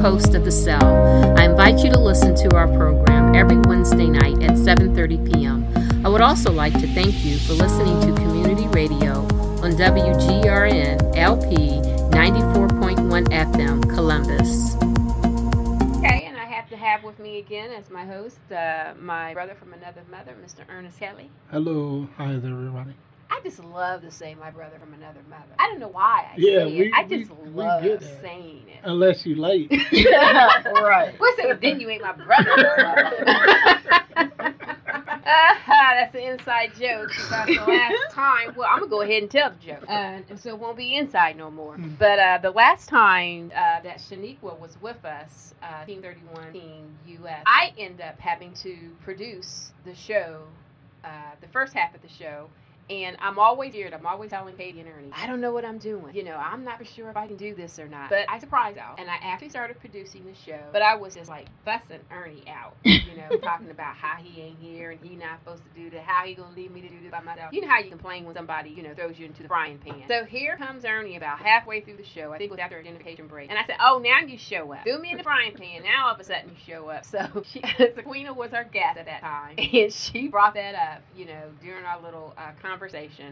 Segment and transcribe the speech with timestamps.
[0.00, 0.82] host of The Cell.
[1.38, 6.06] I invite you to listen to our program every Wednesday night at 7:30 p.m.
[6.06, 9.20] I would also like to thank you for listening to Community Radio
[9.62, 11.54] on WGRN LP
[12.16, 14.74] 94.1 FM Columbus.
[15.98, 19.54] Okay, and I have to have with me again as my host uh, my brother
[19.54, 20.64] from another mother, Mr.
[20.70, 21.30] Ernest Kelly.
[21.50, 22.94] Hello, hi there, everybody.
[23.30, 25.54] I just love to say my brother from another mother.
[25.58, 26.92] I don't know why I Yeah, say we- it.
[26.94, 28.20] I just we- we love get that.
[28.20, 28.80] saying it.
[28.82, 29.70] Unless you late.
[29.92, 31.14] right.
[31.18, 31.60] What's it?
[31.60, 32.50] Then you ain't my brother.
[35.32, 37.08] Ah, that's an inside joke.
[37.08, 40.38] Because the last time, well, I'm gonna go ahead and tell the joke, uh, and
[40.40, 41.76] so it won't be inside no more.
[41.76, 41.90] Hmm.
[41.98, 46.98] But uh, the last time uh, that Shaniqua was with us, uh, Team 31 Team
[47.22, 50.42] US, I end up having to produce the show,
[51.04, 51.08] uh,
[51.40, 52.48] the first half of the show.
[52.90, 53.94] And I'm always scared.
[53.94, 56.14] I'm always telling Katie and Ernie, I don't know what I'm doing.
[56.14, 58.10] You know, I'm not for sure if I can do this or not.
[58.10, 60.58] But I surprised out, and I actually started producing the show.
[60.72, 64.58] But I was just like fussing Ernie out, you know, talking about how he ain't
[64.58, 67.00] here and he not supposed to do that, how he gonna leave me to do
[67.00, 67.52] this by myself.
[67.52, 70.02] You know how you complain when somebody, you know, throws you into the frying pan.
[70.08, 72.32] So here comes Ernie about halfway through the show.
[72.32, 74.72] I think it was after our identification break, and I said, Oh, now you show
[74.72, 74.82] up.
[74.82, 75.84] Threw me in the frying pan.
[75.84, 77.04] Now all of a sudden you show up.
[77.04, 77.62] So she,
[78.40, 82.00] was our guest at that time, and she brought that up, you know, during our
[82.00, 82.79] little uh, conversation.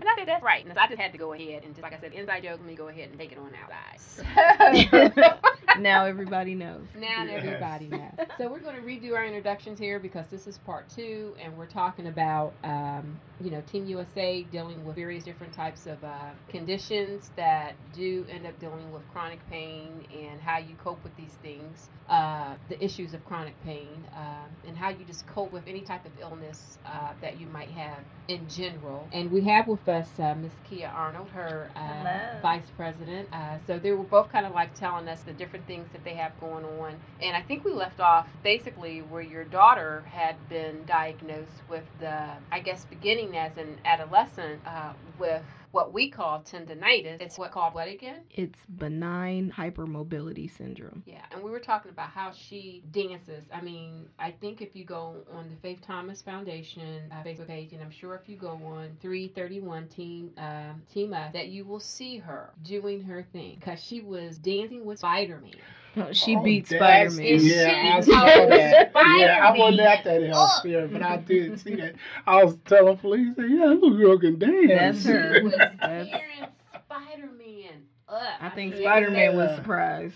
[0.01, 0.65] And I said, That's right.
[0.65, 2.61] And so I just had to go ahead and just like I said, inside joke,
[2.61, 4.01] let me go ahead and take it on outside.
[4.17, 4.23] So
[5.83, 6.87] now everybody knows.
[6.95, 7.45] now Yes.
[7.45, 8.13] everybody knows.
[8.39, 11.67] So we're going to redo our introductions here because this is part two, and we're
[11.67, 17.33] talking about, um, you know, Team USA dealing with various different types of uh, conditions
[17.37, 21.91] that do end up dealing with chronic pain and how you cope with these things,
[22.09, 26.07] uh, the issues of chronic pain, um, and how you just cope with any type
[26.07, 29.09] of illness uh, that you might have in general.
[29.13, 33.29] And we have with us uh, Miss Kia Arnold, her uh, vice president.
[33.33, 36.15] Uh, so they were both kind of like telling us the different things that they
[36.15, 36.97] have going on.
[37.23, 42.31] And I think we left off basically where your daughter had been diagnosed with the,
[42.51, 45.45] I guess, beginning as an adolescent uh, with
[45.79, 47.21] what we call tendonitis.
[47.21, 48.23] It's what called what again?
[48.33, 51.05] It's benign hypermobility syndrome.
[51.07, 53.45] Yeah, and we were talking about how she dances.
[53.55, 57.73] I mean, I think if you go on the Faith Thomas Foundation uh, Facebook page,
[57.75, 60.83] and I'm sure if you go on 331 Team um,
[61.33, 65.53] that you will see her doing her thing because she was dancing with Spider Man.
[65.97, 67.27] Oh, She Oh, beat Spider Man.
[67.41, 68.91] Yeah, I she saw that.
[68.91, 69.21] Spider-Man?
[69.21, 71.95] Yeah, I wasn't at that health fair, but I did see that.
[72.27, 74.69] I was telling police, yeah, little girl can dance.
[74.69, 75.43] That's her.
[75.81, 76.09] That's-
[76.87, 77.83] Spider Man.
[78.41, 79.57] I think Spider Man was Yeah.
[79.57, 80.15] surprised.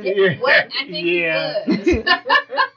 [0.00, 0.68] Yeah, what?
[0.80, 1.64] I think Yeah.
[1.64, 2.04] he was.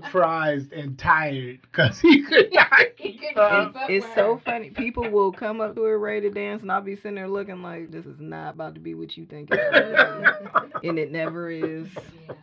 [0.00, 4.40] Surprised and tired because he could not He couldn't Uh, keep up It's with so
[4.44, 4.70] funny.
[4.70, 7.62] People will come up to her ready to dance, and I'll be sitting there looking
[7.62, 10.36] like this is not about to be what you think it is,
[10.84, 11.88] and it never is.
[12.28, 12.34] Yeah.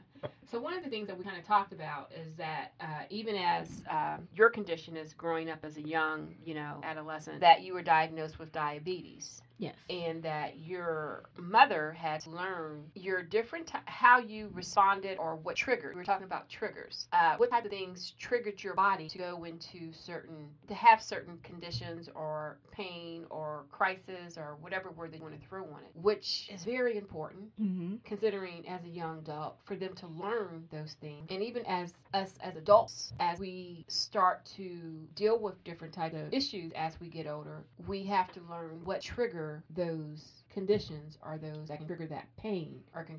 [0.52, 3.36] So one of the things that we kind of talked about is that uh, even
[3.36, 7.74] as um, your condition is growing up as a young, you know, adolescent, that you
[7.74, 9.76] were diagnosed with diabetes, Yes.
[9.90, 15.56] and that your mother had to learn your different t- how you responded or what
[15.58, 15.94] triggered.
[15.96, 17.08] We were talking about triggers.
[17.12, 21.38] Uh, what type of things triggered your body to go into certain to have certain
[21.44, 26.50] conditions or pain or crisis or whatever word they want to throw on it, which
[26.54, 31.28] is very important hmm considering as a young adult for them to learn those things
[31.30, 34.80] and even as us as adults as we start to
[35.16, 39.02] deal with different types of issues as we get older we have to learn what
[39.02, 43.18] trigger those conditions or those that can trigger that pain or can,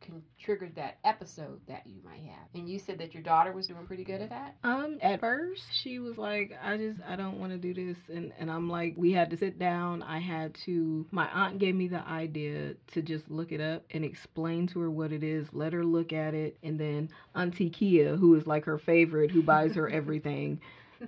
[0.00, 3.66] can trigger that episode that you might have and you said that your daughter was
[3.66, 7.38] doing pretty good at that Um, at first she was like, I just I don't
[7.38, 10.02] want to do this and and I'm like, we had to sit down.
[10.02, 14.04] I had to my aunt gave me the idea to just look it up and
[14.04, 18.16] explain to her what it is, let her look at it, and then Auntie Kia,
[18.16, 20.60] who is like her favorite, who buys her everything,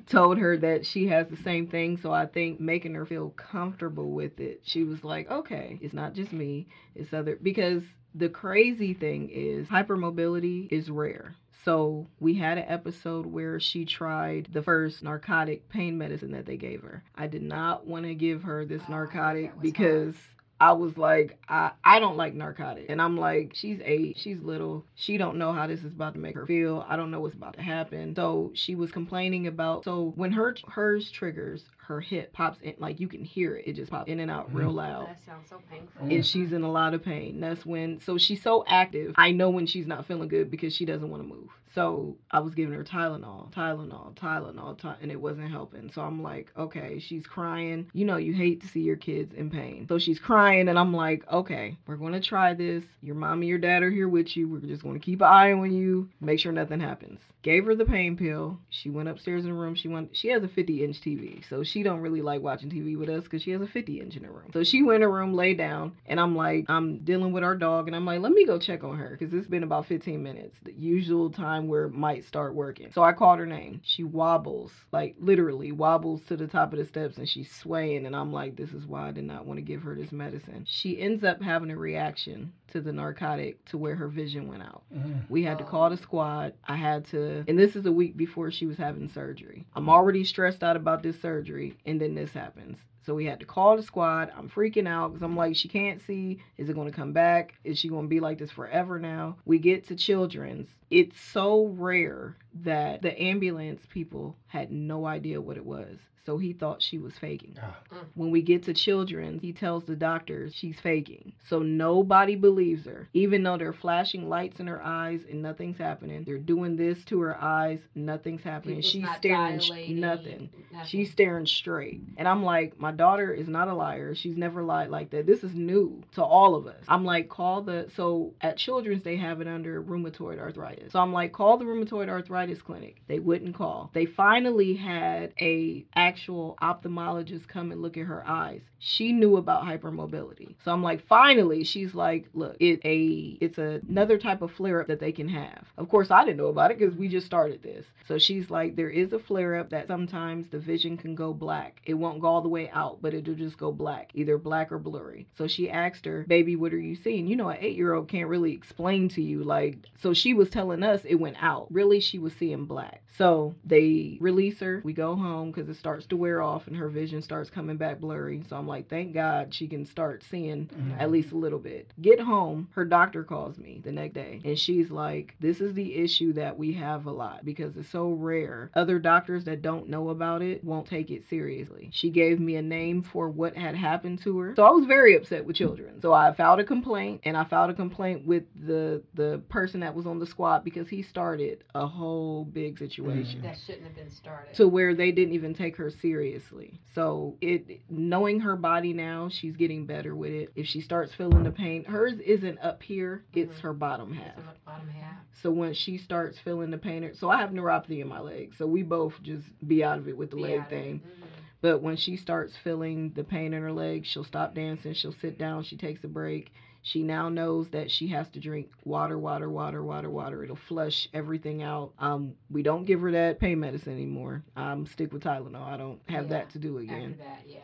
[0.06, 1.96] told her that she has the same thing.
[1.96, 6.14] So I think making her feel comfortable with it, she was like, okay, it's not
[6.14, 7.82] just me, it's other because
[8.14, 11.34] the crazy thing is hypermobility is rare.
[11.64, 16.56] So we had an episode where she tried the first narcotic pain medicine that they
[16.56, 17.04] gave her.
[17.14, 20.16] I did not want to give her this Oh, narcotic because
[20.62, 22.86] I was like, I, I don't like narcotics.
[22.88, 24.84] And I'm like, she's eight, she's little.
[24.94, 26.86] She don't know how this is about to make her feel.
[26.88, 28.14] I don't know what's about to happen.
[28.14, 33.00] So she was complaining about so when her hers triggers, her hip pops in like
[33.00, 33.66] you can hear it.
[33.66, 34.76] It just pops in and out real mm-hmm.
[34.76, 37.40] loud that sounds so painful and she's in a lot of pain.
[37.40, 39.16] That's when so she's so active.
[39.18, 41.48] I know when she's not feeling good because she doesn't want to move.
[41.74, 45.90] So I was giving her Tylenol, Tylenol, Tylenol, ty- and it wasn't helping.
[45.92, 47.88] So I'm like, okay, she's crying.
[47.92, 49.86] You know, you hate to see your kids in pain.
[49.88, 52.84] So she's crying, and I'm like, okay, we're going to try this.
[53.02, 54.48] Your mom and your dad are here with you.
[54.48, 57.20] We're just going to keep an eye on you, make sure nothing happens.
[57.42, 58.60] Gave her the pain pill.
[58.70, 59.74] She went upstairs in the room.
[59.74, 60.16] She went.
[60.16, 63.24] She has a 50 inch TV, so she don't really like watching TV with us
[63.24, 64.50] because she has a 50 inch in her room.
[64.52, 67.56] So she went in her room, lay down, and I'm like, I'm dealing with our
[67.56, 70.22] dog, and I'm like, let me go check on her because it's been about 15
[70.22, 72.90] minutes, the usual time where it might start working.
[72.92, 73.80] So I called her name.
[73.84, 78.14] She wobbles, like literally wobbles to the top of the steps, and she's swaying, and
[78.14, 80.64] I'm like, this is why I did not want to give her this medicine.
[80.68, 84.82] She ends up having a reaction to the narcotic to where her vision went out.
[84.94, 85.28] Mm.
[85.28, 86.54] We had to call the squad.
[86.66, 89.66] I had to, and this is a week before she was having surgery.
[89.74, 92.78] I'm already stressed out about this surgery, and then this happens.
[93.04, 94.32] So we had to call the squad.
[94.36, 96.38] I'm freaking out because I'm like, she can't see.
[96.56, 97.54] Is it going to come back?
[97.64, 99.36] Is she going to be like this forever now?
[99.44, 100.68] We get to children's.
[100.90, 105.98] It's so rare that the ambulance people had no idea what it was.
[106.24, 107.56] So he thought she was faking.
[107.60, 107.76] Ah.
[108.14, 111.32] When we get to children, he tells the doctors she's faking.
[111.48, 113.08] So nobody believes her.
[113.12, 116.22] Even though they're flashing lights in her eyes and nothing's happening.
[116.24, 118.78] They're doing this to her eyes, nothing's happening.
[118.78, 120.50] It's She's not staring sh- dilating, nothing.
[120.72, 120.86] nothing.
[120.88, 122.02] She's staring straight.
[122.16, 124.14] And I'm like, my daughter is not a liar.
[124.14, 125.26] She's never lied like that.
[125.26, 126.84] This is new to all of us.
[126.88, 130.92] I'm like, call the so at children's they have it under rheumatoid arthritis.
[130.92, 133.02] So I'm like, call the rheumatoid arthritis clinic.
[133.08, 133.90] They wouldn't call.
[133.92, 138.60] They finally had a actual ophthalmologist come and look at her eyes.
[138.78, 140.54] She knew about hypermobility.
[140.62, 144.88] So I'm like, finally, she's like, look, it a it's another type of flare up
[144.88, 145.64] that they can have.
[145.78, 147.86] Of course, I didn't know about it because we just started this.
[148.06, 151.80] So she's like, there is a flare up that sometimes the vision can go black.
[151.86, 154.78] It won't go all the way out, but it'll just go black, either black or
[154.78, 155.28] blurry.
[155.38, 157.26] So she asked her, baby, what are you seeing?
[157.26, 159.44] You know, an eight year old can't really explain to you.
[159.44, 161.68] Like, so she was telling us it went out.
[161.72, 163.02] Really, she was seeing black.
[163.16, 164.82] So they release her.
[164.84, 168.00] We go home because it starts to wear off and her vision starts coming back
[168.00, 168.42] blurry.
[168.48, 171.00] So I'm like, thank God she can start seeing Mm.
[171.00, 171.90] at least a little bit.
[172.00, 175.94] Get home, her doctor calls me the next day and she's like, This is the
[175.96, 178.70] issue that we have a lot because it's so rare.
[178.74, 181.90] Other doctors that don't know about it won't take it seriously.
[181.92, 184.54] She gave me a name for what had happened to her.
[184.56, 186.00] So I was very upset with children.
[186.00, 189.94] So I filed a complaint and I filed a complaint with the the person that
[189.94, 194.10] was on the squad because he started a whole big situation that shouldn't have been
[194.10, 194.54] started.
[194.54, 196.80] to where they didn't even take her seriously.
[196.94, 200.50] So it knowing her body now, she's getting better with it.
[200.54, 203.62] If she starts feeling the pain, hers isn't up here, it's Mhm.
[203.62, 204.38] her bottom half.
[204.38, 205.16] It's bottom half.
[205.42, 208.54] So when she starts feeling the pain, so I have neuropathy in my leg.
[208.54, 210.82] So we both just be out of it with the Be leg out of it.
[210.82, 211.00] thing.
[211.00, 211.26] Mhm.
[211.60, 215.38] But when she starts feeling the pain in her leg, she'll stop dancing, she'll sit
[215.38, 216.52] down, she takes a break.
[216.84, 220.42] She now knows that she has to drink water, water, water, water, water.
[220.42, 221.92] It'll flush everything out.
[221.98, 224.42] Um, we don't give her that pain medicine anymore.
[224.56, 225.62] Um, stick with Tylenol.
[225.64, 227.12] I don't have Yeah, that to do again.
[227.12, 227.58] After that, yeah.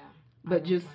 [0.45, 0.87] But just-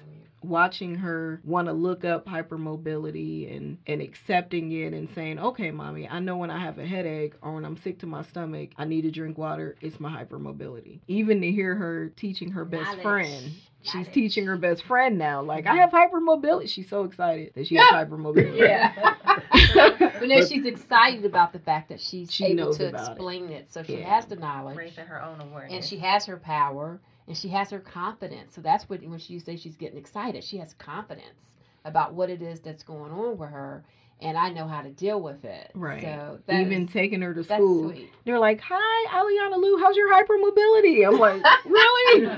[0.46, 6.06] Watching her want to look up hypermobility and and accepting it and saying, "Okay, mommy,
[6.10, 8.84] I know when I have a headache or when I'm sick to my stomach, I
[8.84, 9.78] need to drink water.
[9.80, 13.04] It's my hypermobility." Even to hear her teaching her best Knowledge.
[13.04, 13.52] friend
[13.84, 14.14] she's Knowledge.
[14.14, 15.42] teaching her best friend now.
[15.44, 16.68] Like I have hypermobility.
[16.70, 18.58] She's so excited that she has hypermobility.
[18.58, 18.94] Yeah.
[19.76, 23.08] but no, But- she's excited about the fact that she's She able knows to about
[23.08, 23.12] it.
[23.12, 23.72] explain it.
[23.72, 24.16] So she Yeah.
[24.16, 25.74] has the knowledge, Raising her own awareness.
[25.74, 28.56] and she has her power, and she has her confidence.
[28.56, 31.52] So that's what when she say she's getting excited, she has confidence
[31.86, 33.84] about what it is that's going on with her,
[34.22, 35.72] and I know how to deal with it.
[35.74, 36.02] Right.
[36.02, 38.10] So that Even is- taking her to that's school, sweet.
[38.26, 42.26] they're like, "Hi, Aliana Lou, how's your hypermobility?" I'm like, "Really?"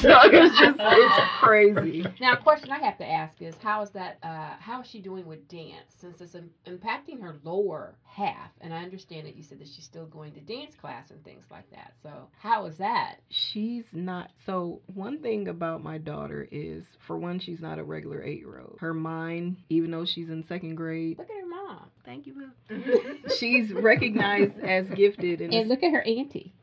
[0.00, 2.04] so it's just it's crazy.
[2.20, 4.18] Now, a question I have to ask is, how is that?
[4.22, 5.94] Uh, how is she doing with dance?
[6.00, 9.84] Since it's im- impacting her lower half, and I understand that you said that she's
[9.84, 11.92] still going to dance class and things like that.
[12.02, 13.16] So, how is that?
[13.28, 14.30] She's not.
[14.46, 18.60] So, one thing about my daughter is, for one, she's not a regular eight year
[18.60, 18.76] old.
[18.80, 22.34] Her mind, even though she's in second grade, Look at her mom, thank you,
[22.68, 23.18] Boo.
[23.38, 26.54] She's recognized as gifted in and the, look at her auntie.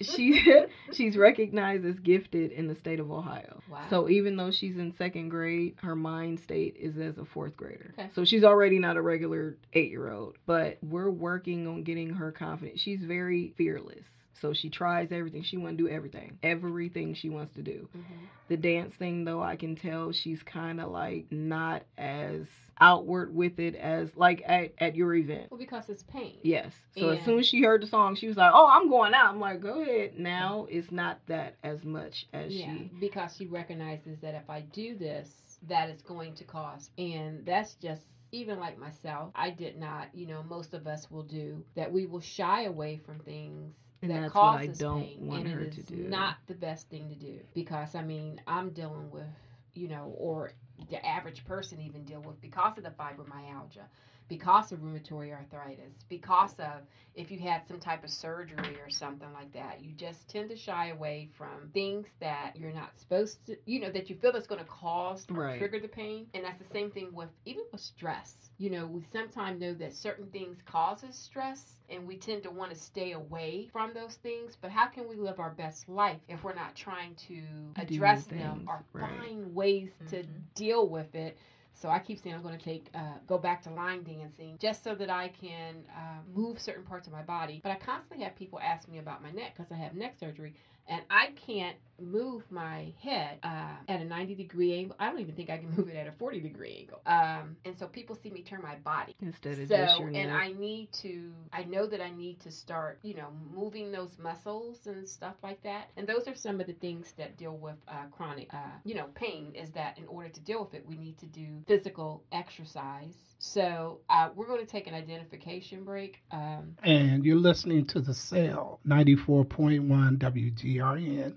[0.00, 0.40] she
[0.92, 3.60] she's recognized as gifted in the state of Ohio.
[3.70, 3.86] Wow.
[3.90, 7.94] So even though she's in second grade, her mind state is as a fourth grader.
[7.98, 8.10] Okay.
[8.14, 10.36] So she's already not a regular eight year old.
[10.46, 12.78] But we're working on getting her confident.
[12.80, 14.04] She's very fearless.
[14.40, 15.42] So she tries everything.
[15.42, 16.38] She wants to do everything.
[16.42, 17.88] Everything she wants to do.
[17.96, 18.28] Mhm.
[18.48, 22.46] The dance thing though, I can tell she's kind of like not as
[22.80, 25.50] outward with it as like at, at your event.
[25.50, 26.38] Well, because it's pain.
[26.42, 26.74] Yes.
[26.96, 29.32] So as soon as she heard the song, she was like, "Oh, I'm going out."
[29.32, 32.90] I'm like, "Go ahead." Now it's not that as much as Yeah, she.
[32.98, 37.74] because she recognizes that if I do this, that is going to cost, and that's
[37.74, 41.92] just even like myself, I did not, you know, most of us will do, that
[41.92, 43.72] we will shy away from things
[44.04, 45.96] And that that's what I causes don't pain, want and her it to do.
[45.96, 49.26] not the best thing to do because I mean I'm dealing with
[49.74, 50.52] you know or
[50.90, 53.86] the average person even deal with because of the fibromyalgia
[54.28, 56.82] because of rheumatoid arthritis because of
[57.14, 60.56] if you had some type of surgery or something like that you just tend to
[60.56, 64.46] shy away from things that you're not supposed to you know that you feel that's
[64.46, 65.58] going to cause or Right.
[65.58, 69.02] trigger the pain and that's the same thing with even with stress you know we
[69.12, 73.68] sometimes know that certain things causes stress and we tend to want to stay away
[73.72, 77.14] from those things but how can we live our best life if we're not trying
[77.14, 77.42] to
[77.76, 79.04] address them or right.
[79.20, 80.42] find ways to Mhm.
[80.54, 81.36] deal with it
[81.74, 84.84] so I keep saying I'm going to take uh, go back to line dancing just
[84.84, 87.60] so that I can uh, move certain parts of my body.
[87.62, 90.54] But I constantly have people ask me about my neck because I have neck surgery,
[90.88, 94.96] and I can't move my head uh, at a 90 degree angle.
[94.98, 97.00] I don't even think I can move it at a 40 degree angle.
[97.06, 99.14] Um, and so people see me turn my body.
[99.20, 100.30] Instead of So, just your and.
[100.32, 104.86] I need to, I know that I need to start, you know, moving those muscles
[104.86, 105.90] and stuff like that.
[105.96, 109.06] And those are some of the things that deal with uh, chronic, uh, you know,
[109.14, 113.14] pain is that in order to deal with it, we need to do physical exercise.
[113.38, 116.22] So, uh, we're going to take an identification break.
[116.30, 121.34] Um, And you're listening to the Cell 94.1 WGRN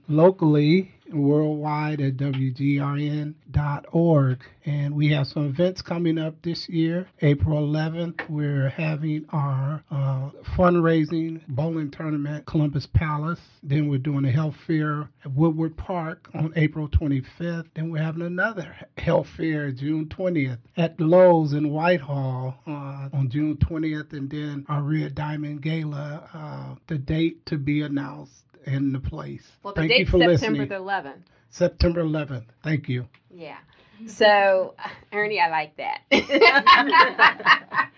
[0.48, 3.34] locally, worldwide at WGRN.org.
[4.66, 7.08] And we have some events coming up this year.
[7.22, 13.40] April 11th, we're having our uh, fundraising bowling tournament, Columbus Palace.
[13.64, 17.68] Then we're doing a health fair at Woodward Park on April 25th.
[17.76, 23.56] Then we're having another health fair June 20th at Lowe's in Whitehall uh, on June
[23.58, 24.12] 20th.
[24.12, 29.42] And then our Red Diamond Gala, uh, the date to be announced and the place.
[29.64, 30.68] well, the Thank you date's for September listening.
[30.68, 31.22] the 11th.
[31.50, 32.46] September 11th.
[32.64, 33.08] Thank you.
[33.34, 33.58] Yeah.
[34.06, 34.76] So,
[35.12, 36.02] Ernie, I like that.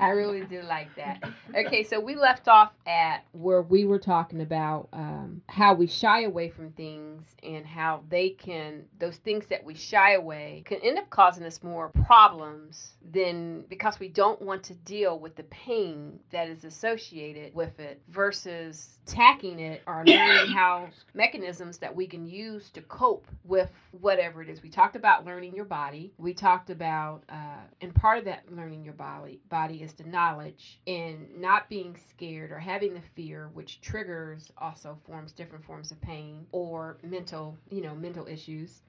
[0.00, 1.22] I really do like that.
[1.54, 6.22] Okay, so we left off at where we were talking about um, how we shy
[6.22, 10.98] away from things and how they can, those things that we shy away, can end
[10.98, 16.18] up causing us more problems than because we don't want to deal with the pain
[16.30, 22.26] that is associated with it versus tacking it or learning how mechanisms that we can
[22.26, 24.62] use to cope with whatever it is.
[24.62, 26.12] We talked about learning your body.
[26.18, 30.78] We talked about, uh, and part of that learning your body body is the knowledge
[30.86, 36.00] and not being scared or having the fear, which triggers also forms different forms of
[36.00, 38.82] pain or mental, you know, mental issues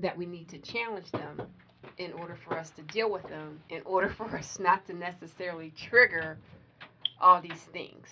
[0.00, 1.40] that we need to challenge them
[1.96, 5.70] in order for us to deal with them, in order for us not to necessarily
[5.70, 6.36] trigger
[7.18, 8.06] all these things.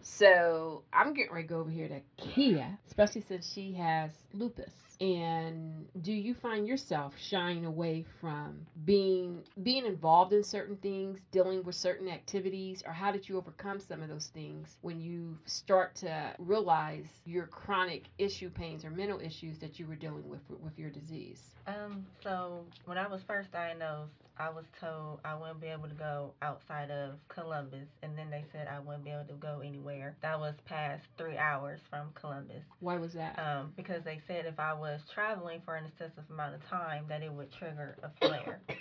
[0.00, 4.72] So I'm getting ready to go over here to Kia, especially since she has lupus.
[5.00, 11.64] And do you find yourself shying away from being being involved in certain things, dealing
[11.64, 15.96] with certain activities, or how did you overcome some of those things when you start
[15.96, 20.78] to realize your chronic issue pains or mental issues that you were dealing with with
[20.78, 21.42] your disease?
[21.66, 25.94] Um, so when I was first diagnosed, I was told I wouldn't be able to
[25.94, 30.16] go outside of Columbus, and then they said I wouldn't be able to go anywhere
[30.22, 32.62] that was past three hours from Columbus.
[32.80, 33.38] Why was that?
[33.38, 37.22] Um, because they said if I was traveling for an excessive amount of time, that
[37.22, 38.60] it would trigger a flare.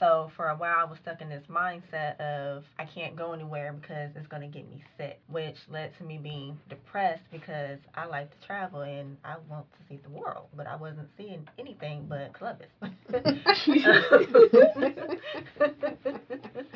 [0.00, 3.72] So for a while, I was stuck in this mindset of I can't go anywhere
[3.72, 8.06] because it's going to get me sick, which led to me being depressed because I
[8.06, 12.06] like to travel and I want to see the world, but I wasn't seeing anything
[12.08, 12.66] but Columbus.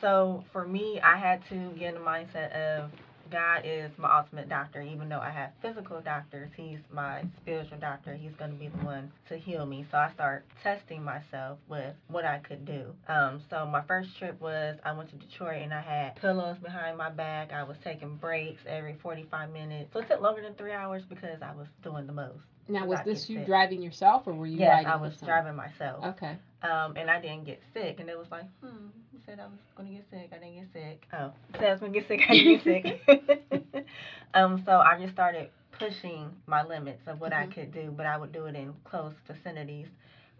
[0.00, 2.90] so for me, I had to get in the mindset of
[3.32, 4.82] God is my ultimate doctor.
[4.82, 8.14] Even though I have physical doctors, He's my spiritual doctor.
[8.14, 9.86] He's going to be the one to heal me.
[9.90, 12.84] So I start testing myself with what I could do.
[13.08, 16.98] Um, so my first trip was I went to Detroit and I had pillows behind
[16.98, 17.52] my back.
[17.52, 19.90] I was taking breaks every 45 minutes.
[19.94, 22.44] So it took longer than three hours because I was doing the most.
[22.68, 23.46] now, was this you sick.
[23.46, 26.04] driving yourself, or were you Yes, I was driving myself.
[26.04, 26.36] Okay.
[26.62, 28.88] Um, and I didn't get sick, and it was like, hmm,
[29.26, 30.30] said I was gonna get sick.
[30.32, 31.06] I didn't get sick.
[31.12, 32.20] Oh, said I was gonna get sick.
[32.28, 33.00] I didn't get
[33.64, 33.84] sick.
[34.34, 37.54] um, so I just started pushing my limits of what I Mhm.
[37.54, 39.88] could do, but I would do it in close vicinities.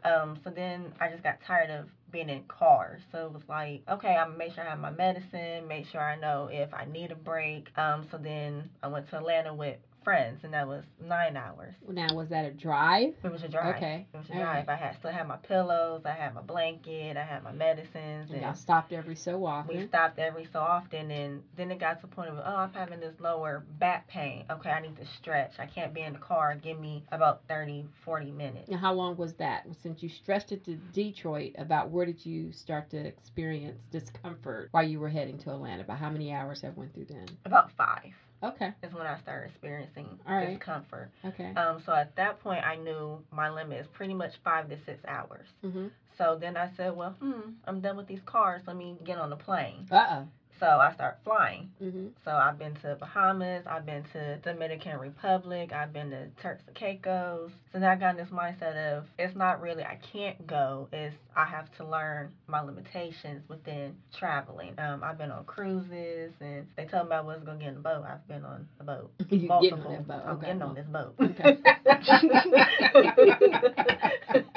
[0.05, 3.01] Um, so then I just got tired of being in cars.
[3.13, 6.17] So it was like, okay, I'm make sure I have my medicine, make sure I
[6.17, 7.77] know if I need a break.
[7.79, 11.75] Um, so then I went to Atlanta with friends, and that was nine hours.
[11.89, 13.15] Now, was that a drive?
[13.23, 13.77] It was a drive.
[13.77, 14.07] Okay.
[14.13, 14.69] It was a All drive.
[14.69, 18.41] I had still had my pillows, I had my blanket, I had my medicines, And
[18.43, 19.77] y'all stopped every so often.
[19.77, 21.11] we stopped every so often.
[21.11, 24.45] And then it got to the point of, oh, I'm having this lower back pain.
[24.51, 25.53] Okay, I need to stretch.
[25.59, 26.55] I can't be in the car.
[26.55, 28.69] Give me about 30, 40 minutes.
[28.69, 29.67] Now, how long was that?
[29.83, 34.85] Since you stretched it to Detroit, about where did you start to experience discomfort while
[34.85, 35.83] you were heading to Atlanta?
[35.83, 37.27] About how many hours have went through then?
[37.45, 38.13] About five
[38.45, 39.92] Okay, is when I started experiencing
[40.29, 40.51] All right.
[40.59, 41.11] discomfort.
[41.25, 41.53] okay.
[41.55, 45.05] Um, so at that point, I knew my limit is pretty much five to six
[45.07, 45.47] hours.
[45.65, 45.89] Mm-hmm.
[46.19, 48.63] So then I said, well, hmm, I'm done with these cars.
[48.67, 49.87] Let me get on the plane.
[49.91, 50.27] Uh-oh.
[50.63, 51.69] So I start flying.
[51.83, 52.07] Mm-hmm.
[52.25, 56.77] So I've been to Bahamas, I've been to Dominican Republic, I've been to Turks and
[56.77, 57.51] Caicos.
[57.73, 61.17] So now I got in this mindset of it's not really I can't go, it's
[61.35, 64.75] I have to learn my limitations within traveling.
[64.79, 67.81] Um, I've been on cruises and they told me I wasn't gonna get in the
[67.81, 68.05] boat.
[68.07, 69.11] I've been on a boat.
[69.31, 70.23] You getting on that boat.
[70.25, 70.47] I'm Okay.
[70.47, 71.15] getting on this boat.
[71.21, 71.57] Okay.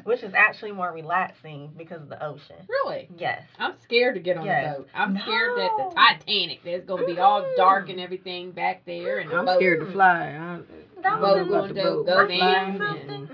[0.07, 2.57] Which is actually more relaxing because of the ocean.
[2.69, 3.09] Really?
[3.19, 3.43] Yes.
[3.59, 4.77] I'm scared to get on Yes.
[4.77, 4.89] the boat.
[4.95, 9.19] I'm scared that the Titanic, there's going to be all dark and everything back there.
[9.19, 10.29] And I'm boat- scared to fly.
[10.29, 10.59] I,
[11.03, 12.07] That I was don't know going to boat.
[12.07, 13.31] go I feel down and-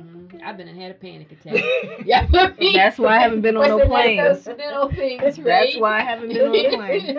[0.00, 0.40] Mm, good.
[0.42, 1.62] I've been and had a panic attack.
[2.06, 2.26] yeah.
[2.74, 4.16] That's why I haven't been on no Listen, plane.
[4.16, 7.18] Those little things, That's why I haven't been on a plane.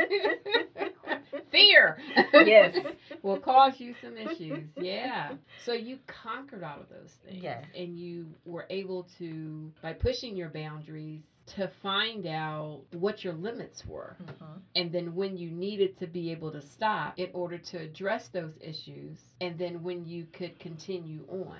[1.51, 1.98] Fear.
[2.34, 2.75] Yes.
[3.24, 4.63] will cause you some issues.
[4.77, 5.34] Yeah.
[5.65, 7.43] So you conquered all of those things.
[7.43, 7.65] Yes.
[7.77, 11.22] And you were able to, by pushing your boundaries,
[11.55, 14.15] to find out what your limits were.
[14.22, 14.62] Mhm.
[14.75, 18.53] And then when you needed to be able to stop in order to address those
[18.62, 19.17] issues.
[19.41, 21.60] And then when you could continue on.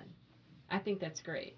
[0.70, 1.58] I think that's great.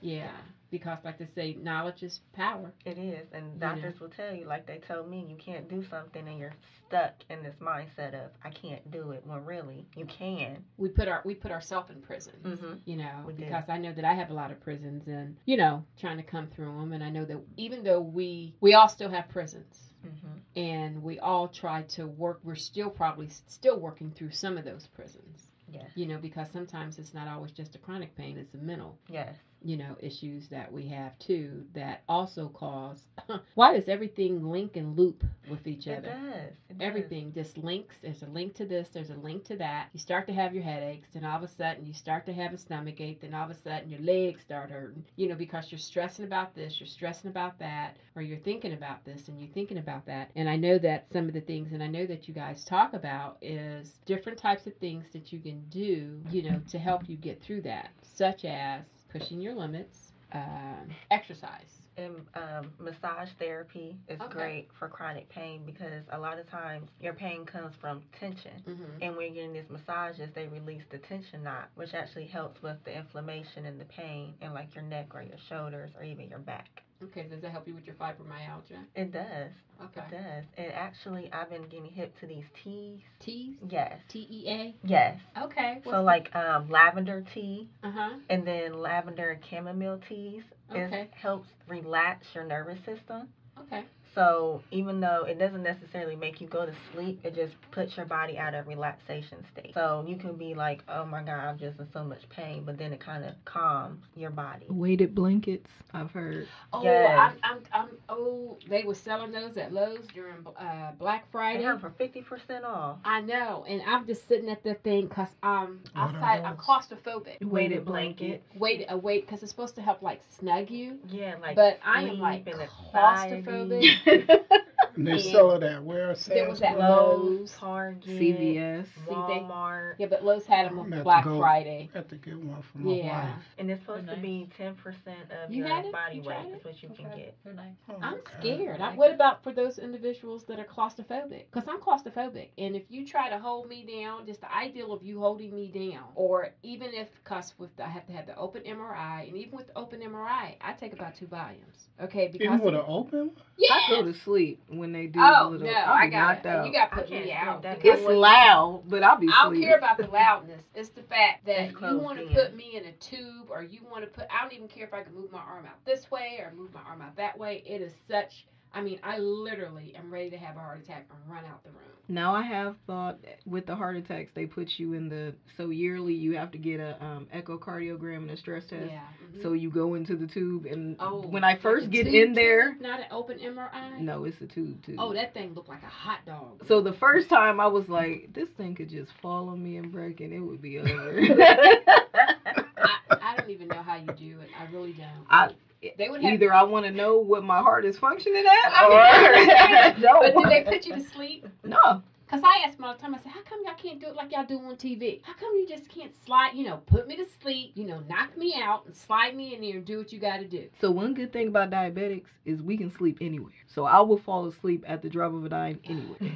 [0.00, 0.30] Yeah.
[0.70, 2.70] Because, like they say, knowledge is power.
[2.84, 5.82] It is, and You doctors will tell you, like they told me, you can't do
[5.88, 6.52] something, and you're
[6.86, 9.22] stuck in this mindset of I can't do it.
[9.24, 10.62] When really you can.
[10.76, 12.34] We put our we put ourselves in prison.
[12.44, 12.72] Mm-hmm.
[12.84, 13.44] you know, We do.
[13.44, 16.22] because I know that I have a lot of prisons and, you know, trying to
[16.22, 16.92] come through them.
[16.92, 19.74] And I know that even though we, we all still have prisons
[20.06, 20.60] Mm-hmm.
[20.60, 24.86] and we all try to work, we're still probably still working through some of those
[24.94, 25.90] prisons, Yes.
[25.96, 29.34] you know, because sometimes it's not always just a chronic pain, it's a mental, Yes.
[29.62, 33.02] You know, issues that we have too that also cause,
[33.54, 36.08] why does everything link and loop with each It other?
[36.08, 36.52] does.
[36.68, 36.86] It does.
[36.86, 37.96] Everything just links.
[38.02, 38.88] There's a link to this.
[38.88, 39.88] There's a link to that.
[39.92, 42.52] You start to have your headaches, and all of a sudden you start to have
[42.52, 43.20] a stomach ache.
[43.20, 45.04] Then all of a sudden your legs start hurting.
[45.16, 49.04] You know because you're stressing about this, you're stressing about that, or you're thinking about
[49.04, 50.30] this and you're thinking about that.
[50.36, 52.94] And I know that some of the things, and I know that you guys talk
[52.94, 56.20] about is different types of things that you can do.
[56.30, 61.82] You know to help you get through that, such as pushing your limits, um, exercise.
[61.96, 64.32] And um, massage therapy is Okay.
[64.32, 68.62] great for chronic pain because a lot of times your pain comes from tension.
[68.68, 69.02] Mm-hmm.
[69.02, 72.76] And when you're getting these massages, they release the tension knot, which actually helps with
[72.84, 76.38] the inflammation and the pain in like your neck or your shoulders or even your
[76.38, 76.82] back.
[77.02, 78.82] Okay, does that help you with your fibromyalgia?
[78.96, 79.50] It does.
[79.84, 80.00] Okay.
[80.00, 80.44] It does.
[80.56, 82.98] And actually, I've been getting hip to these teas.
[83.20, 83.54] Teas?
[83.68, 84.00] Yes.
[84.08, 84.74] T E A?
[84.82, 85.16] Yes.
[85.40, 85.80] Okay.
[85.84, 88.10] So like um, lavender tea Uh huh.
[88.28, 90.42] and then lavender and chamomile teas.
[90.70, 91.02] Okay.
[91.02, 93.28] It helps relax your nervous system.
[93.60, 93.84] Okay.
[94.14, 98.06] So even though it doesn't necessarily make you go to sleep, it just puts your
[98.06, 99.74] body out of relaxation state.
[99.74, 102.78] So you can be like, oh my God, I'm just in so much pain, but
[102.78, 104.66] then it kind of calms your body.
[104.68, 106.48] Weighted blankets, I've heard.
[106.72, 107.18] Oh, Yes.
[107.18, 111.62] I'm, I'm, I'm, oh, they were selling those at Lowe's during uh, Black Friday.
[111.62, 112.98] have them for 50% off.
[113.04, 116.56] I know, and I'm just sitting at the thing because um, What are outside I'm
[116.56, 117.44] claustrophobic.
[117.44, 118.42] Weighted blanket.
[118.56, 120.98] Wait, a wait, because it's supposed to help like snug you.
[121.08, 122.44] Yeah, like But I am, like,
[122.92, 123.97] claustrophobic.
[124.06, 124.44] Anxiety.
[124.98, 125.30] And they Yeah.
[125.30, 126.12] sell it at where?
[126.26, 127.38] There was at Sam's Lowe's.
[127.38, 128.88] Lowe's, Target, CVS.
[129.08, 129.94] Walmart.
[129.98, 131.38] Yeah, but Lowe's had them on gonna have to Black go.
[131.38, 131.88] Friday.
[131.94, 133.34] I have to get one for my Yeah.
[133.36, 133.44] wife.
[133.58, 135.92] And it's supposed They're to be 10% of You your had it?
[135.92, 136.34] body You weight.
[136.34, 137.36] tried That's what you can get.
[137.44, 137.74] Nice.
[137.88, 138.56] Oh, I'm okay.
[138.56, 138.80] scared.
[138.80, 141.44] I, what about for those individuals that are claustrophobic?
[141.52, 145.04] Because I'm claustrophobic, and if you try to hold me down, just the ideal of
[145.04, 148.36] you holding me down, or even if, because with the, I have to have the
[148.36, 151.86] open MRI, and even with the open MRI, I take about two Valiums.
[152.00, 153.30] Okay, because Even with an open?
[153.56, 153.72] yeah.
[153.74, 155.66] I go to sleep when they do oh little.
[155.66, 156.48] no, I'll I got knocked it.
[156.48, 156.66] out.
[156.66, 157.62] You got to put can't me out.
[157.62, 159.64] that because It's loud, but I'll be I don't asleep.
[159.68, 160.62] care about the loudness.
[160.74, 164.04] It's the fact that you want to put me in a tube, or you want
[164.04, 164.26] to put.
[164.30, 166.72] I don't even care if I can move my arm out this way or move
[166.72, 167.62] my arm out that way.
[167.66, 171.32] It is such I mean, I literally am ready to have a heart attack and
[171.34, 171.78] run out the room.
[172.10, 176.14] Now I have thought with the heart attacks they put you in the so yearly
[176.14, 178.90] you have to get a um, echocardiogram and a stress test.
[178.90, 179.00] Yeah.
[179.36, 179.42] mhm.
[179.42, 182.80] So you go into the tube and oh, when I first get in there, tube,
[182.82, 184.00] not an open MRI.
[184.00, 184.96] no, it's a tube too.
[184.98, 186.64] Oh, that thing looked like a hot dog.
[186.66, 189.92] So the first time I was like, this thing could just fall on me and
[189.92, 191.20] break and it would be over.
[191.20, 194.48] I, I don't even know how you do it.
[194.58, 195.26] I really don't.
[195.28, 198.72] I- they would have Either I want to know what my heart is functioning at,
[198.72, 200.20] I or no.
[200.20, 201.46] But do they put you to sleep?
[201.64, 202.02] No.
[202.28, 203.14] Cause I ask them all the time.
[203.14, 205.22] I say, how come y'all can't do it like y'all do on TV?
[205.22, 206.50] How come you just can't slide?
[206.54, 207.72] You know, put me to sleep.
[207.74, 210.36] You know, knock me out and slide me in there and do what you got
[210.38, 210.68] to do.
[210.78, 213.54] So one good thing about diabetics is we can sleep anywhere.
[213.66, 216.18] So I will fall asleep at the drop of a dime anywhere.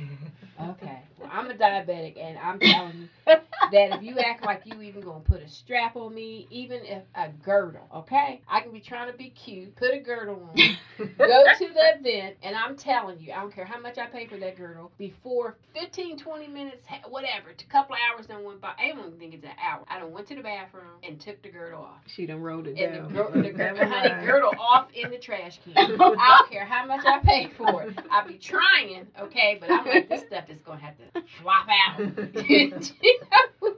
[0.61, 1.01] Okay.
[1.23, 3.35] Well, I'm a diabetic, and I'm telling you
[3.71, 7.03] that if you act like you even gonna put a strap on me, even if
[7.15, 8.41] a girdle, okay?
[8.49, 10.77] I can be trying to be cute, put a girdle on,
[11.19, 14.27] go to the event, and I'm telling you, I don't care how much I pay
[14.27, 18.73] for that girdle, before 15, 20 minutes, whatever, a couple of hours done went by,
[18.79, 19.85] I don't even think it's an hour.
[19.89, 22.01] I done went to the bathroom and took the girdle off.
[22.07, 23.13] She done rolled it And down.
[23.13, 25.75] the, gir- the girdle, honey, girdle off in the trash can.
[25.77, 27.99] I don't care how much I pay for it.
[28.11, 31.12] I be trying, okay, but I'm like, this stuff is gonna have to
[31.43, 32.01] flop out.
[32.49, 32.73] you?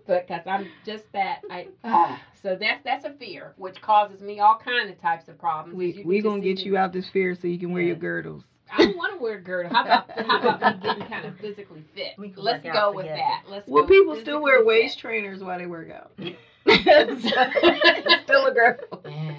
[0.07, 1.40] Because I'm just that.
[1.51, 2.20] I ah.
[2.42, 5.77] so that's that's a fear, which causes me all kind of types of problems.
[5.77, 6.79] We as we gonna get you me.
[6.79, 8.44] out this fear so you can wear your girdles.
[8.73, 9.73] I don't want to wear a girdle.
[9.73, 12.14] How about how about me getting kind of physically fit?
[12.37, 13.20] Let's go with together.
[13.20, 13.44] that.
[13.49, 13.68] Let's.
[13.68, 15.03] Well, go people still wear waist fit.
[15.03, 16.12] trainers while they work out.
[18.25, 19.03] still a girdle.
[19.05, 19.34] Yeah.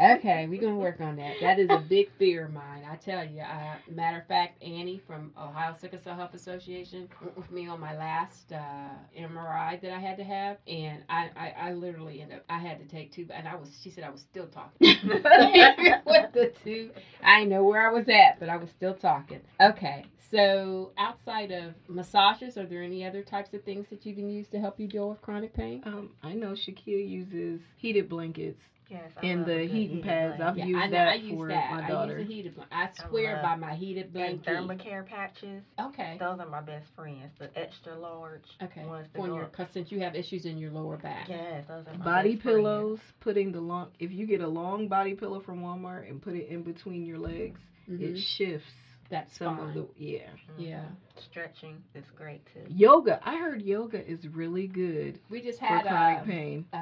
[0.00, 1.34] Okay, we're gonna work on that.
[1.42, 2.84] That is a big fear of mine.
[2.90, 3.42] I tell you.
[3.42, 7.80] Uh, matter of fact, Annie from Ohio Sickle Cell Health Association went with me on
[7.80, 12.38] my last uh, MRI that I had to have, and I, I, I literally ended
[12.38, 14.72] up I had to take two, and I was she said I was still talking
[15.04, 16.92] with the two.
[17.22, 19.40] I know where I was at, but I was still talking.
[19.60, 24.30] Okay, so outside of massages, are there any other types of things that you can
[24.30, 25.82] use to help you deal with chronic pain?
[25.84, 30.36] Um, I know Shaquille uses heated blankets Yes, I and the heating pads.
[30.36, 30.42] blanket.
[30.44, 30.90] I've Yeah, used I know.
[30.92, 31.70] that I use for that.
[31.72, 32.18] my I daughter.
[32.18, 32.74] use a heated blanket.
[32.76, 34.44] I swear love- by my heated And blanket.
[34.46, 35.62] ThermaCare patches.
[35.80, 36.16] Okay.
[36.18, 37.30] Those are my best friends.
[37.38, 38.84] The extra large Okay.
[38.84, 39.06] ones.
[39.12, 41.28] that For your, cause since you have issues in your lower back.
[41.28, 42.56] Yes, those are my body best friends.
[42.56, 46.34] pillows, putting the long if you get a long body pillow from Walmart and put
[46.34, 48.00] it in between your legs, Mhm.
[48.00, 48.66] it shifts
[49.08, 49.68] That's some fine.
[49.68, 50.28] of the yeah.
[50.30, 50.66] Mhm.
[50.68, 50.84] Yeah.
[51.20, 52.62] Stretching is great too.
[52.68, 53.20] Yoga.
[53.24, 56.64] I heard yoga is really good We just for had chronic a, pain.
[56.72, 56.78] uh,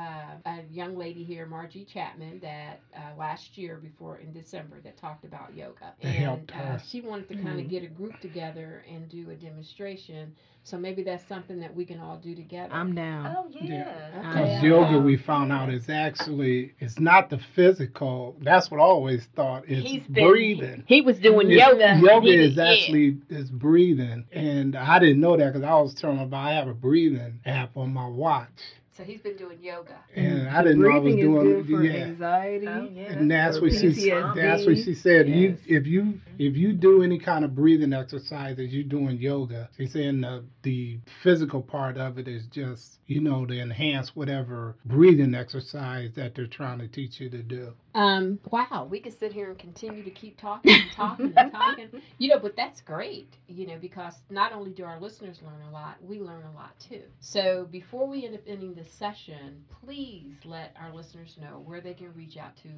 [0.46, 5.24] a young lady here, Margie Chapman, that uh, last year before in December that talked
[5.24, 6.83] about yoga, It and helped uh, her.
[6.88, 7.70] she wanted to kind of Mhm.
[7.70, 10.33] get a group together and do a demonstration.
[10.64, 12.74] So maybe that's something that we can all do together.
[12.74, 13.35] I'm down.
[13.38, 13.62] Oh yeah.
[13.62, 14.18] Yeah.
[14.18, 14.62] Because Yeah.
[14.62, 18.37] yoga, we found out, is actually it's not the physical.
[18.42, 19.64] That's what I always thought.
[19.66, 20.85] It's He's been- breathing.
[20.87, 21.98] He was doing It's- yoga.
[22.05, 22.72] Yoga He is did- yeah.
[22.72, 26.68] actually is breathing, and I didn't know that because I was telling about I have
[26.68, 28.48] a breathing app on my watch,
[28.90, 29.96] So he's been doing yoga.
[30.14, 30.56] and mm-hmm.
[30.56, 32.04] I The didn't know I was breathing is doing good for yeah.
[32.04, 32.66] anxiety.
[32.68, 33.12] Oh yeah.
[33.12, 34.34] And that's for what she PTSD.
[34.34, 35.28] that's what she said.
[35.28, 36.34] You if you mm-hmm.
[36.38, 39.70] if you do any kind of breathing exercises, you're doing yoga.
[39.76, 44.76] She's saying the the physical part of it is just you know to enhance whatever
[44.84, 47.72] breathing exercise that they're trying to teach you to do.
[47.98, 51.88] Um, wow, we could sit here and continue to keep talking and talking and talking.
[52.18, 55.70] You know, but that's great, you know, because not only do our listeners learn a
[55.72, 57.02] lot, we learn a lot too.
[57.20, 61.94] So before we end up ending this session, please let our listeners know where they
[61.94, 62.68] can reach out to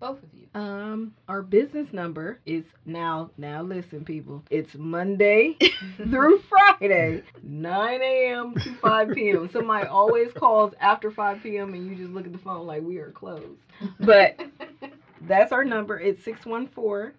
[0.00, 0.46] both of you.
[0.54, 3.30] Um, our business number is now.
[3.36, 4.42] Now listen, people.
[4.50, 5.56] It's Monday
[5.96, 8.54] through Friday, 9 a.m.
[8.54, 9.48] to 5 p.m.
[9.52, 11.74] Somebody always calls after 5 p.m.
[11.74, 13.60] and you just look at the phone like we are closed.
[14.00, 14.40] But
[15.22, 15.98] that's our number.
[15.98, 17.12] It's 614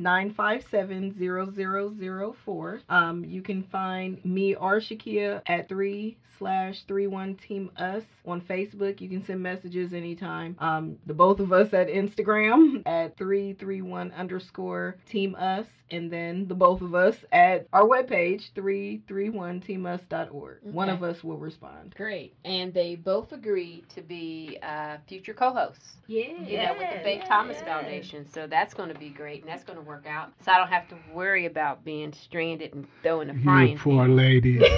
[0.00, 2.80] 957 0004.
[2.88, 9.00] Um, you can find me or Shakia at 3 slash 31 team us on Facebook.
[9.00, 10.56] You can send messages anytime.
[10.58, 15.66] Um, the both of us at Instagram at 331 underscore team us.
[15.92, 20.58] And then the both of us at our webpage, 331teamus.org.
[20.62, 21.94] One of us will respond.
[21.96, 22.32] Great.
[22.44, 25.96] And they both agreed to be uh, future co hosts.
[26.06, 26.44] Yeah.
[26.44, 27.64] you know, with the Faith yeah, Thomas yeah.
[27.64, 28.28] Foundation.
[28.28, 30.30] So that's going to be great, and that's going to work out.
[30.44, 34.04] So I don't have to worry about being stranded and throwing a frying You poor
[34.06, 34.16] pan.
[34.16, 34.62] ladies.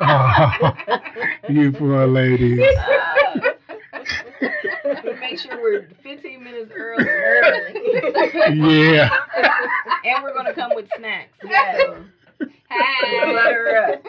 [0.00, 0.50] Oh,
[1.48, 2.58] you poor ladies.
[5.20, 7.04] Make sure we're 15 minutes early.
[8.54, 9.08] Yeah.
[10.04, 11.32] and we're going to come with snacks.
[11.44, 11.80] Yes.
[11.80, 11.96] So,
[12.68, 13.20] Hey.
[13.32, 14.02] Butter up.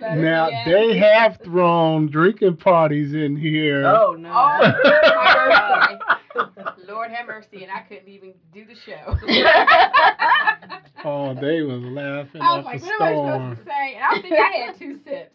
[0.00, 0.64] Butter Now me up.
[0.66, 3.86] they have thrown drinking parties in here.
[3.86, 4.30] Oh, no.
[4.30, 5.98] Oh, my birthday.
[6.34, 6.50] Lord
[6.86, 9.16] Lord have mercy, and I couldn't even do the show.
[11.04, 13.94] oh, they was laughing I was at like, the what am I supposed to say?
[13.94, 15.34] And I don't think I had two sips.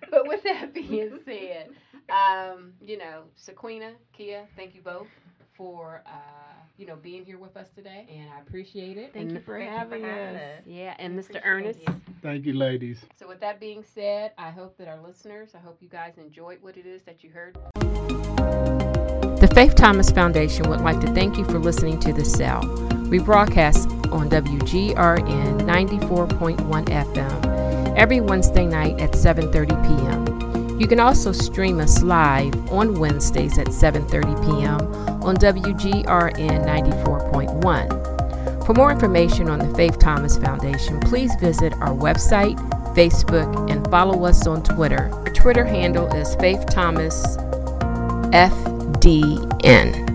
[0.10, 1.70] but with that being said,
[2.10, 5.06] um, you know, Sequina, Kia, thank you both
[5.56, 6.10] for uh,
[6.78, 9.12] you know being here with us today, and I appreciate it.
[9.12, 10.36] Thank and, you for Thank you having for us.
[10.36, 10.62] us.
[10.66, 11.40] Yeah, and Mr.
[11.44, 11.80] Ernest.
[11.86, 12.00] you.
[12.22, 12.98] Thank you, ladies.
[13.18, 16.58] So with that being said, I hope that our listeners, I hope you guys enjoyed
[16.62, 17.58] what it is that you heard.
[19.40, 22.60] The Faith Thomas Foundation would like to thank you for listening to The Cell.
[23.08, 30.26] We broadcast on WGRN 94.1 FM every Wednesday night at 7:30 p.m.
[30.78, 34.78] You can also stream us live on Wednesdays at 7:30 p.m.
[35.24, 38.66] on WGRN 94.1.
[38.66, 42.58] For more information on the Faith Thomas Foundation, please visit our website,
[42.94, 45.08] Facebook, and follow us on Twitter.
[45.14, 47.38] Our Twitter handle is Faith Thomas
[49.00, 50.09] FDN.